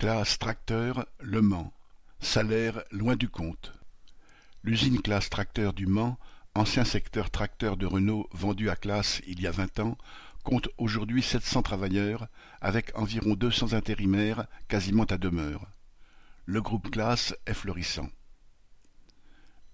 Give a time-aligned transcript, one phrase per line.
[0.00, 1.74] Classe Tracteur Le Mans.
[2.20, 3.74] Salaire loin du compte.
[4.62, 6.18] L'usine Classe Tracteur du Mans,
[6.54, 9.98] ancien secteur tracteur de Renault vendu à Classe il y a vingt ans,
[10.42, 12.28] compte aujourd'hui sept cents travailleurs,
[12.62, 15.66] avec environ deux cents intérimaires quasiment à demeure.
[16.46, 18.08] Le groupe Classe est florissant.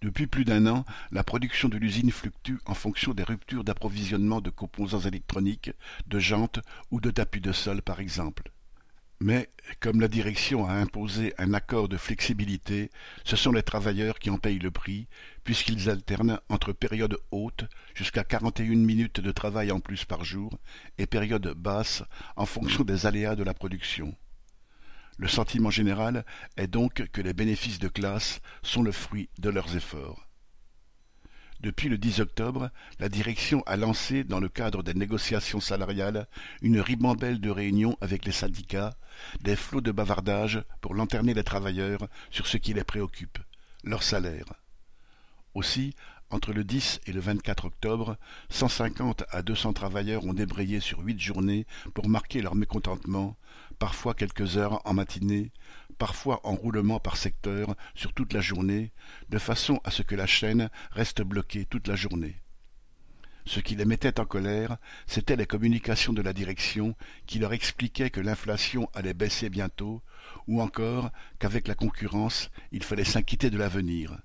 [0.02, 4.50] Depuis plus d'un an, la production de l'usine fluctue en fonction des ruptures d'approvisionnement de
[4.50, 5.70] composants électroniques,
[6.08, 6.58] de jantes
[6.90, 8.50] ou de tapis de sol par exemple.
[9.20, 9.48] Mais,
[9.80, 12.90] comme la direction a imposé un accord de flexibilité,
[13.24, 15.08] ce sont les travailleurs qui en payent le prix,
[15.42, 20.24] puisqu'ils alternent entre périodes hautes, jusqu'à quarante et une minutes de travail en plus par
[20.24, 20.58] jour,
[20.98, 22.02] et périodes basses,
[22.36, 24.14] en fonction des aléas de la production.
[25.16, 26.26] Le sentiment général
[26.58, 30.25] est donc que les bénéfices de classe sont le fruit de leurs efforts.
[31.60, 32.70] Depuis le 10 octobre,
[33.00, 36.26] la direction a lancé, dans le cadre des négociations salariales,
[36.60, 38.96] une ribambelle de réunions avec les syndicats,
[39.40, 43.38] des flots de bavardage pour lanterner les travailleurs sur ce qui les préoccupe,
[43.84, 44.52] leur salaire.
[45.54, 45.94] Aussi,
[46.28, 48.18] entre le 10 et le 24 octobre,
[48.50, 53.36] 150 à 200 travailleurs ont débrayé sur huit journées pour marquer leur mécontentement,
[53.78, 55.52] parfois quelques heures en matinée,
[55.98, 58.92] parfois en roulement par secteur sur toute la journée,
[59.28, 62.36] de façon à ce que la chaîne reste bloquée toute la journée.
[63.46, 66.96] Ce qui les mettait en colère, c'étaient les communications de la direction
[67.26, 70.02] qui leur expliquaient que l'inflation allait baisser bientôt,
[70.48, 74.18] ou encore qu'avec la concurrence, il fallait s'inquiéter de l'avenir.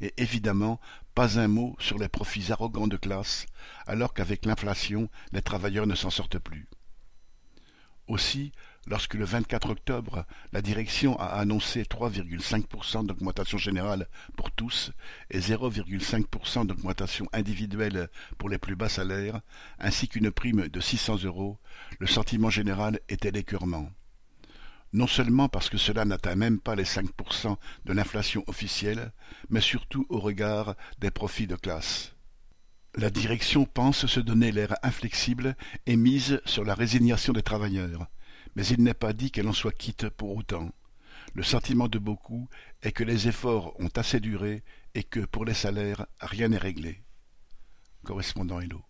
[0.00, 0.80] Et évidemment,
[1.14, 3.46] pas un mot sur les profits arrogants de classe,
[3.86, 6.68] alors qu'avec l'inflation, les travailleurs ne s'en sortent plus.
[8.06, 8.52] Aussi,
[8.86, 14.92] lorsque le 24 octobre, la direction a annoncé 3,5% d'augmentation générale pour tous
[15.30, 18.08] et 0,5% d'augmentation individuelle
[18.38, 19.40] pour les plus bas salaires,
[19.78, 21.58] ainsi qu'une prime de 600 euros,
[21.98, 23.90] le sentiment général était l'écœurement.
[24.92, 29.12] Non seulement parce que cela n'atteint même pas les 5% de l'inflation officielle,
[29.48, 32.14] mais surtout au regard des profits de classe.
[32.94, 35.56] La direction pense se donner l'air inflexible
[35.86, 38.06] et mise sur la résignation des travailleurs
[38.54, 40.70] mais il n'est pas dit qu'elle en soit quitte pour autant.
[41.34, 42.48] Le sentiment de beaucoup
[42.82, 44.62] est que les efforts ont assez duré
[44.94, 47.02] et que, pour les salaires, rien n'est réglé.
[48.04, 48.82] Correspondant Hello.